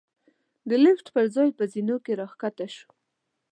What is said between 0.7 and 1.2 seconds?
لېفټ